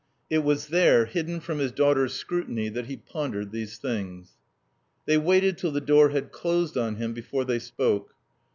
[0.31, 4.31] It was there, hidden from his daughters' scrutiny, that he pondered these things.
[5.05, 8.15] They waited till the door had closed on him before they spoke.